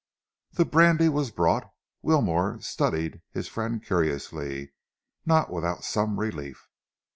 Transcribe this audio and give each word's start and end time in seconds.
The 0.53 0.65
brandy 0.65 1.09
was 1.09 1.29
brought. 1.29 1.71
Wilmore 2.01 2.59
studied 2.59 3.21
his 3.29 3.47
friend 3.47 3.85
curiously, 3.85 4.71
not 5.27 5.51
without 5.53 5.83
some 5.83 6.19
relief. 6.19 6.67